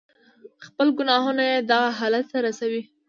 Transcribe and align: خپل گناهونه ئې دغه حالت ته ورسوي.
خپل 0.65 0.87
گناهونه 0.97 1.43
ئې 1.49 1.57
دغه 1.71 1.89
حالت 1.99 2.25
ته 2.31 2.35
ورسوي. 2.39 2.81